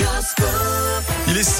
Il 0.00 0.06
est 0.06 0.69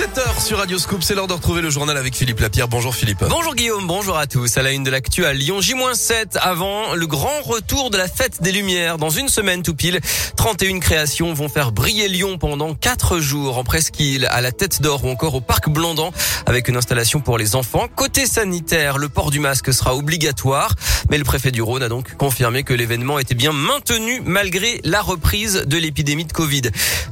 7h 0.01 0.43
sur 0.43 0.57
Radio 0.57 0.79
Scoop, 0.79 1.03
c'est 1.03 1.15
l'heure 1.15 1.27
de 1.27 1.35
retrouver 1.35 1.61
le 1.61 1.69
journal 1.69 1.95
avec 1.95 2.17
Philippe 2.17 2.41
Lapierre. 2.41 2.69
Bonjour 2.69 2.95
Philippe. 2.95 3.23
Bonjour 3.29 3.55
Guillaume, 3.55 3.87
bonjour 3.87 4.17
à 4.17 4.27
tous. 4.27 4.57
À 4.57 4.63
la 4.63 4.73
une 4.73 4.83
de 4.83 4.91
l'actu 4.91 5.31
Lyon, 5.35 5.61
J-7 5.61 6.39
avant 6.41 6.95
le 6.95 7.07
grand 7.07 7.43
retour 7.43 7.91
de 7.91 7.99
la 7.99 8.09
fête 8.09 8.43
des 8.43 8.51
Lumières. 8.51 8.97
Dans 8.97 9.11
une 9.11 9.29
semaine 9.29 9.63
tout 9.63 9.75
pile, 9.75 10.01
31 10.37 10.79
créations 10.79 11.35
vont 11.35 11.51
faire 11.51 11.71
briller 11.71 12.09
Lyon 12.09 12.39
pendant 12.39 12.75
4 12.75 13.19
jours 13.19 13.59
en 13.59 13.63
presqu'île, 13.63 14.27
à 14.31 14.41
la 14.41 14.53
Tête 14.53 14.81
d'Or 14.81 15.05
ou 15.05 15.11
encore 15.11 15.35
au 15.35 15.43
Parc 15.43 15.69
Blandan 15.69 16.13
avec 16.47 16.69
une 16.69 16.79
installation 16.79 17.21
pour 17.21 17.37
les 17.37 17.55
enfants. 17.55 17.87
Côté 17.95 18.25
sanitaire, 18.25 18.97
le 18.97 19.11
port 19.11 19.31
du 19.31 19.39
masque 19.39 19.71
sera 19.75 19.95
obligatoire, 19.95 20.77
mais 21.11 21.19
le 21.19 21.25
préfet 21.25 21.51
du 21.51 21.61
Rhône 21.61 21.83
a 21.83 21.91
donc 21.91 22.17
confirmé 22.17 22.63
que 22.63 22.73
l'événement 22.73 23.19
était 23.19 23.35
bien 23.35 23.53
maintenu 23.53 24.23
malgré 24.25 24.81
la 24.83 25.03
reprise 25.03 25.65
de 25.67 25.77
l'épidémie 25.77 26.25
de 26.25 26.33
Covid. 26.33 26.63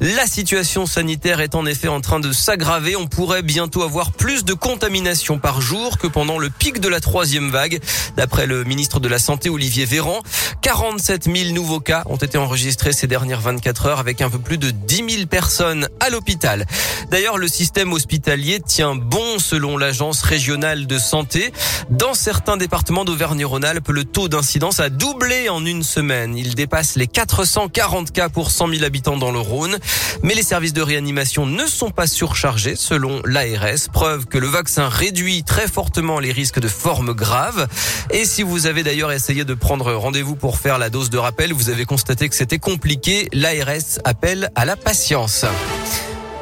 La 0.00 0.27
situation 0.27 0.86
sanitaire 0.86 1.43
est 1.43 1.55
en 1.55 1.66
effet 1.66 1.89
en 1.89 2.00
train 2.00 2.18
de 2.18 2.32
s'aggraver. 2.32 2.77
On 2.96 3.08
pourrait 3.08 3.43
bientôt 3.43 3.82
avoir 3.82 4.12
plus 4.12 4.44
de 4.44 4.54
contamination 4.54 5.40
par 5.40 5.61
jour 5.61 5.98
que 5.98 6.07
pendant 6.07 6.39
le 6.39 6.48
pic 6.48 6.79
de 6.79 6.86
la 6.86 7.00
troisième 7.00 7.50
vague. 7.50 7.80
D'après 8.16 8.46
le 8.46 8.62
ministre 8.62 9.00
de 9.00 9.08
la 9.08 9.18
Santé, 9.18 9.48
Olivier 9.48 9.84
Véran, 9.84 10.22
47 10.62 11.25
000 11.25 11.54
nouveaux 11.54 11.80
cas 11.80 12.04
ont 12.06 12.17
été 12.17 12.39
enregistrés 12.39 12.93
ces 12.93 13.08
dernières 13.08 13.40
24 13.40 13.86
heures 13.86 13.98
avec 13.98 14.22
un 14.22 14.30
peu 14.30 14.39
plus 14.39 14.58
de 14.58 14.70
10 14.70 14.96
000 15.17 15.26
personnes 15.26 15.89
à 15.98 16.08
l'hôpital. 16.08 16.67
D'ailleurs, 17.11 17.36
le 17.36 17.48
système 17.48 17.93
hospitalier 17.93 18.61
tient 18.61 18.95
bon 18.95 19.40
selon 19.40 19.76
l'agence 19.76 20.22
régionale 20.22 20.86
de 20.86 20.98
santé. 20.98 21.53
Dans 21.90 22.14
certains 22.14 22.56
départements 22.56 23.04
d'Auvergne-Rhône-Alpes, 23.04 23.89
le 23.89 24.04
taux 24.04 24.29
d'incidence 24.29 24.79
a 24.79 24.89
doublé 24.89 25.48
en 25.48 25.67
une 25.67 25.82
semaine. 25.82 26.36
Il 26.36 26.54
dépasse 26.54 26.95
les 26.95 27.08
440 27.08 28.12
cas 28.12 28.29
pour 28.29 28.53
100 28.53 28.68
000 28.68 28.84
habitants 28.84 29.17
dans 29.17 29.32
le 29.32 29.40
Rhône. 29.40 29.79
Mais 30.22 30.34
les 30.34 30.42
services 30.42 30.72
de 30.72 30.82
réanimation 30.82 31.45
ne 31.45 31.67
sont 31.67 31.90
pas 31.90 32.06
surchargés 32.06 32.67
selon 32.77 33.20
l'ARS, 33.25 33.89
preuve 33.92 34.27
que 34.27 34.39
le 34.39 34.47
vaccin 34.47 34.89
réduit 34.89 35.45
très 35.45 35.69
fortement 35.69 36.19
les 36.19 36.33
risques 36.33 36.61
de 36.61 36.69
formes 36.69 37.12
graves. 37.12 37.69
Et 38.11 38.25
si 38.25 38.42
vous 38.42 38.67
avez 38.67 38.83
d'ailleurs 38.83 39.12
essayé 39.12 39.45
de 39.45 39.55
prendre 39.55 39.92
rendez-vous 39.92 40.37
pour 40.37 40.59
faire 40.59 40.79
la 40.79 40.91
dose 40.91 41.11
de 41.11 41.19
rappel, 41.19 41.53
vous 41.53 41.70
avez 41.70 41.84
constaté 41.84 42.29
que 42.29 42.34
c'était 42.34 42.59
compliqué, 42.59 43.29
l'ARS 43.33 44.01
appelle 44.05 44.51
à 44.55 44.65
la 44.65 44.77
patience. 44.77 45.45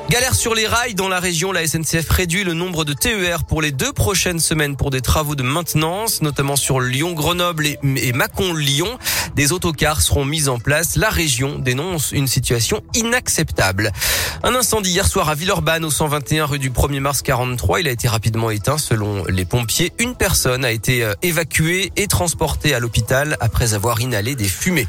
Galère 0.09 0.37
sur 0.37 0.55
les 0.55 0.69
rails 0.69 0.95
dans 0.95 1.09
la 1.09 1.19
région, 1.19 1.51
la 1.51 1.67
SNCF 1.67 2.09
réduit 2.11 2.45
le 2.45 2.55
nombre 2.55 2.85
de 2.85 2.93
TER 2.93 3.43
pour 3.43 3.61
les 3.61 3.73
deux 3.73 3.93
prochaines 3.93 4.39
semaines 4.39 4.77
pour 4.77 4.91
des 4.91 5.01
travaux 5.01 5.35
de 5.35 5.43
maintenance, 5.43 6.23
notamment 6.23 6.55
sur 6.55 6.79
Lyon-Grenoble 6.79 7.67
et 7.67 8.13
Mâcon-Lyon. 8.13 8.99
Des 9.35 9.51
autocars 9.51 10.03
seront 10.03 10.25
mis 10.25 10.49
en 10.49 10.61
place. 10.61 10.95
La 10.95 11.11
région 11.11 11.59
dénonce 11.59 12.13
une 12.13 12.29
situation 12.29 12.83
inacceptable. 12.95 13.91
Un 14.45 14.55
incendie 14.55 14.91
hier 14.91 15.09
soir 15.09 15.29
à 15.29 15.35
Villeurbanne 15.35 15.85
au 15.85 15.91
121 15.91 16.47
rue 16.47 16.61
du 16.61 16.71
1er 16.71 17.01
mars 17.01 17.23
43. 17.23 17.81
Il 17.81 17.89
a 17.89 17.91
été 17.91 18.07
rapidement 18.07 18.51
éteint 18.51 18.79
selon 18.79 19.25
les 19.25 19.45
pompiers. 19.45 19.93
Une 19.99 20.15
personne 20.15 20.65
a 20.65 20.71
été 20.71 21.03
euh, 21.03 21.15
évacuée 21.23 21.91
et 21.97 22.07
transportée 22.07 22.75
à 22.75 22.79
l'hôpital 22.79 23.37
après 23.41 23.75
avoir 23.75 24.01
inhalé 24.01 24.37
des 24.37 24.49
fumées. 24.49 24.87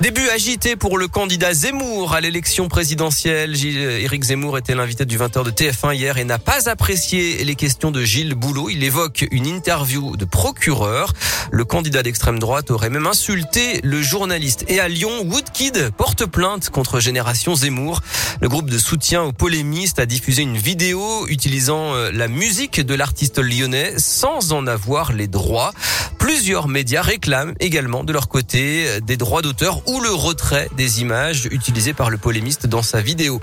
Début 0.00 0.30
agité 0.30 0.76
pour 0.76 0.96
le 0.96 1.08
candidat 1.08 1.52
Zemmour 1.52 2.14
à 2.14 2.22
l'élection 2.22 2.68
présidentielle. 2.68 3.54
Éric 3.66 4.24
Zemmour 4.24 4.56
était 4.56 4.74
l'invité 4.74 5.04
du 5.04 5.18
20h 5.18 5.44
de 5.44 5.50
TF1 5.50 5.94
hier 5.94 6.16
et 6.16 6.24
n'a 6.24 6.38
pas 6.38 6.70
apprécié 6.70 7.44
les 7.44 7.54
questions 7.54 7.90
de 7.90 8.02
Gilles 8.02 8.34
Boulot. 8.34 8.70
Il 8.70 8.82
évoque 8.82 9.26
une 9.30 9.46
interview 9.46 10.16
de 10.16 10.24
procureur. 10.24 11.12
Le 11.50 11.66
candidat 11.66 12.02
d'extrême 12.02 12.38
droite 12.38 12.70
aurait 12.70 12.88
même 12.88 13.06
insulté 13.06 13.80
le 13.82 14.00
journaliste. 14.00 14.64
Et 14.68 14.80
à 14.80 14.88
Lyon, 14.88 15.10
Woodkid 15.26 15.90
porte 15.90 16.24
plainte 16.24 16.70
contre 16.70 16.98
Génération 16.98 17.54
Zemmour. 17.54 18.00
Le 18.40 18.48
groupe 18.48 18.70
de 18.70 18.78
soutien 18.78 19.22
aux 19.22 19.32
polémistes 19.32 19.98
a 19.98 20.06
diffusé 20.06 20.40
une 20.40 20.56
vidéo 20.56 21.26
utilisant 21.28 21.94
euh, 21.94 22.10
la 22.10 22.28
musique 22.28 22.80
de 22.80 22.94
l'artiste 22.94 23.38
lyonnais 23.38 23.92
sans 23.98 24.52
en 24.52 24.66
avoir 24.66 25.12
les 25.12 25.26
droits. 25.26 25.72
Plusieurs 26.20 26.68
médias 26.68 27.02
réclament 27.02 27.54
également 27.60 28.04
de 28.04 28.12
leur 28.12 28.28
côté 28.28 28.84
euh, 28.86 29.00
des 29.00 29.16
droits 29.16 29.42
d'auteur 29.42 29.82
ou 29.88 30.00
le 30.00 30.10
retrait 30.10 30.68
des 30.76 31.00
images 31.00 31.48
utilisées 31.50 31.94
par 31.94 32.10
le 32.10 32.18
polémiste 32.18 32.66
dans 32.66 32.82
sa 32.82 33.00
vidéo. 33.00 33.40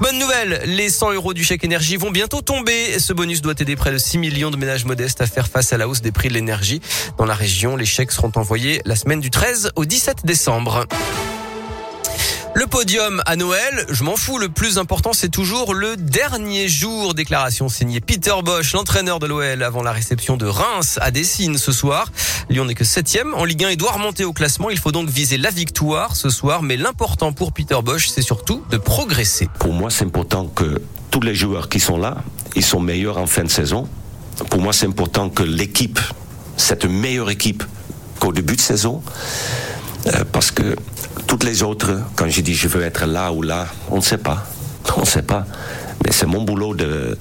Bonne 0.00 0.18
nouvelle, 0.18 0.62
les 0.66 0.88
100 0.88 1.14
euros 1.14 1.34
du 1.34 1.42
chèque 1.42 1.64
énergie 1.64 1.96
vont 1.96 2.10
bientôt 2.10 2.42
tomber. 2.42 2.98
Ce 3.00 3.12
bonus 3.12 3.42
doit 3.42 3.54
aider 3.58 3.76
près 3.76 3.90
de 3.90 3.98
6 3.98 4.18
millions 4.18 4.50
de 4.50 4.56
ménages 4.56 4.84
modestes 4.84 5.20
à 5.20 5.26
faire 5.26 5.48
face 5.48 5.72
à 5.72 5.78
la 5.78 5.88
hausse 5.88 6.00
des 6.00 6.12
prix 6.12 6.28
de 6.28 6.34
l'énergie. 6.34 6.80
Dans 7.18 7.26
la 7.26 7.34
région, 7.34 7.76
les 7.76 7.86
chèques 7.86 8.12
seront 8.12 8.32
envoyés 8.36 8.80
la 8.84 8.94
semaine 8.94 9.20
du 9.20 9.30
13 9.30 9.72
au 9.74 9.84
17 9.84 10.24
décembre. 10.24 10.86
Le 12.56 12.66
podium 12.66 13.22
à 13.26 13.36
Noël, 13.36 13.84
je 13.90 14.02
m'en 14.02 14.16
fous. 14.16 14.38
Le 14.38 14.48
plus 14.48 14.78
important, 14.78 15.12
c'est 15.12 15.28
toujours 15.28 15.74
le 15.74 15.94
dernier 15.94 16.68
jour. 16.68 17.12
Déclaration 17.12 17.68
signée 17.68 18.00
Peter 18.00 18.32
Bosch, 18.42 18.72
l'entraîneur 18.72 19.18
de 19.18 19.26
l'OL, 19.26 19.62
avant 19.62 19.82
la 19.82 19.92
réception 19.92 20.38
de 20.38 20.46
Reims 20.46 20.98
à 21.02 21.10
Dessine 21.10 21.58
ce 21.58 21.70
soir. 21.70 22.10
Lyon 22.48 22.64
n'est 22.64 22.74
que 22.74 22.82
septième 22.82 23.34
en 23.34 23.44
Ligue 23.44 23.64
1 23.64 23.68
et 23.68 23.76
doit 23.76 23.92
remonter 23.92 24.24
au 24.24 24.32
classement. 24.32 24.70
Il 24.70 24.78
faut 24.78 24.90
donc 24.90 25.10
viser 25.10 25.36
la 25.36 25.50
victoire 25.50 26.16
ce 26.16 26.30
soir. 26.30 26.62
Mais 26.62 26.78
l'important 26.78 27.34
pour 27.34 27.52
Peter 27.52 27.76
Bosch, 27.84 28.08
c'est 28.08 28.22
surtout 28.22 28.64
de 28.70 28.78
progresser. 28.78 29.50
Pour 29.58 29.74
moi, 29.74 29.90
c'est 29.90 30.06
important 30.06 30.46
que 30.46 30.80
tous 31.10 31.20
les 31.20 31.34
joueurs 31.34 31.68
qui 31.68 31.78
sont 31.78 31.98
là, 31.98 32.24
ils 32.54 32.64
sont 32.64 32.80
meilleurs 32.80 33.18
en 33.18 33.26
fin 33.26 33.44
de 33.44 33.50
saison. 33.50 33.86
Pour 34.48 34.62
moi, 34.62 34.72
c'est 34.72 34.86
important 34.86 35.28
que 35.28 35.42
l'équipe, 35.42 36.00
cette 36.56 36.86
meilleure 36.86 37.28
équipe 37.28 37.64
qu'au 38.18 38.32
début 38.32 38.56
de 38.56 38.62
saison, 38.62 39.02
euh, 40.06 40.24
parce 40.32 40.50
que 40.50 40.74
toutes 41.26 41.44
les 41.44 41.62
autres, 41.62 42.00
quand 42.14 42.28
je 42.28 42.40
dis 42.40 42.54
je 42.54 42.68
veux 42.68 42.82
être 42.82 43.06
là 43.06 43.32
ou 43.32 43.42
là, 43.42 43.66
on 43.90 43.96
ne 43.96 44.02
sait 44.02 44.18
pas. 44.18 44.46
On 44.96 45.00
ne 45.00 45.06
sait 45.06 45.22
pas. 45.22 45.46
Mais 46.04 46.12
c'est 46.12 46.26
mon 46.26 46.42
boulot 46.42 46.74
de, 46.74 47.18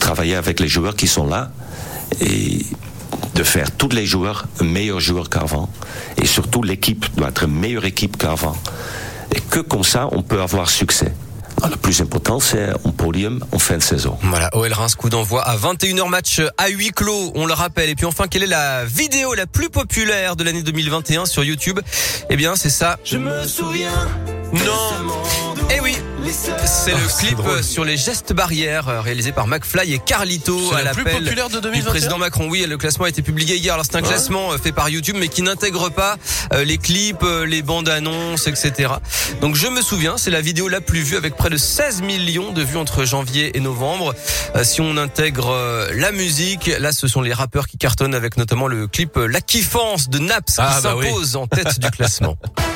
travailler 0.00 0.34
avec 0.34 0.60
les 0.60 0.68
joueurs 0.68 0.96
qui 0.96 1.06
sont 1.06 1.26
là 1.26 1.50
et 2.20 2.64
de 3.34 3.42
faire 3.42 3.70
tous 3.70 3.88
les 3.90 4.06
joueurs 4.06 4.46
meilleurs 4.62 5.00
joueurs 5.00 5.28
qu'avant. 5.28 5.68
Et 6.20 6.26
surtout, 6.26 6.62
l'équipe 6.62 7.06
doit 7.16 7.28
être 7.28 7.46
meilleure 7.46 7.84
équipe 7.84 8.16
qu'avant. 8.16 8.56
Et 9.34 9.40
que 9.40 9.60
comme 9.60 9.84
ça, 9.84 10.08
on 10.12 10.22
peut 10.22 10.40
avoir 10.40 10.70
succès. 10.70 11.12
Ah, 11.62 11.68
le 11.70 11.76
plus 11.76 12.00
important, 12.00 12.38
c'est 12.38 12.68
un 12.68 12.90
podium 12.90 13.44
en 13.52 13.58
fin 13.58 13.78
de 13.78 13.82
saison. 13.82 14.18
Voilà, 14.22 14.50
OL 14.54 14.72
Reims, 14.72 14.94
coup 14.94 15.08
d'envoi 15.08 15.42
à 15.42 15.56
21h 15.56 16.08
match 16.08 16.40
à 16.58 16.68
huis 16.68 16.90
clos, 16.90 17.32
on 17.34 17.46
le 17.46 17.54
rappelle. 17.54 17.88
Et 17.88 17.94
puis 17.94 18.06
enfin, 18.06 18.26
quelle 18.28 18.42
est 18.42 18.48
la 18.48 18.84
vidéo 18.84 19.34
la 19.34 19.46
plus 19.46 19.70
populaire 19.70 20.36
de 20.36 20.44
l'année 20.44 20.62
2021 20.62 21.26
sur 21.26 21.44
YouTube? 21.44 21.80
Eh 22.28 22.36
bien, 22.36 22.56
c'est 22.56 22.70
ça. 22.70 22.98
Je 23.04 23.16
me 23.16 23.44
souviens. 23.44 23.90
Non. 24.52 25.15
C'est 26.32 26.90
le 26.92 27.18
clip 27.18 27.38
sur 27.62 27.84
les 27.84 27.96
gestes 27.96 28.32
barrières 28.32 28.88
euh, 28.88 29.00
réalisé 29.00 29.30
par 29.30 29.46
McFly 29.46 29.94
et 29.94 29.98
Carlito 29.98 30.72
à 30.74 30.82
la 30.82 30.92
plus 30.92 31.04
l'appel 31.04 31.22
populaire 31.22 31.48
de 31.48 31.56
du 31.56 31.60
2021? 31.60 31.90
président 31.90 32.18
Macron. 32.18 32.48
Oui, 32.48 32.66
le 32.68 32.76
classement 32.76 33.04
a 33.04 33.08
été 33.08 33.22
publié 33.22 33.56
hier. 33.56 33.74
Alors 33.74 33.86
c'est 33.86 33.96
un 33.96 34.02
classement 34.02 34.52
euh, 34.52 34.58
fait 34.58 34.72
par 34.72 34.88
YouTube 34.88 35.16
mais 35.18 35.28
qui 35.28 35.42
n'intègre 35.42 35.88
pas 35.88 36.16
euh, 36.52 36.64
les 36.64 36.78
clips, 36.78 37.24
les 37.46 37.62
bandes 37.62 37.88
annonces, 37.88 38.48
etc. 38.48 38.94
Donc 39.40 39.54
je 39.54 39.68
me 39.68 39.80
souviens, 39.80 40.16
c'est 40.16 40.30
la 40.30 40.40
vidéo 40.40 40.68
la 40.68 40.80
plus 40.80 41.00
vue 41.00 41.16
avec 41.16 41.36
près 41.36 41.50
de 41.50 41.56
16 41.56 42.02
millions 42.02 42.52
de 42.52 42.62
vues 42.62 42.78
entre 42.78 43.04
janvier 43.04 43.56
et 43.56 43.60
novembre. 43.60 44.14
Si 44.64 44.80
on 44.80 44.96
intègre 44.96 45.88
la 45.94 46.10
musique, 46.12 46.70
là 46.80 46.92
ce 46.92 47.06
sont 47.06 47.20
les 47.22 47.32
rappeurs 47.32 47.66
qui 47.68 47.78
cartonnent 47.78 48.14
avec 48.14 48.36
notamment 48.36 48.66
le 48.66 48.86
clip 48.88 49.16
La 49.16 49.40
Kiffance 49.40 50.08
de 50.08 50.18
Naps 50.18 50.56
Ah, 50.58 50.74
qui 50.76 50.82
bah 50.82 50.94
oui. 50.96 51.06
s'impose 51.06 51.36
en 51.36 51.46
tête 51.46 51.78
du 51.78 51.90
classement. 51.90 52.36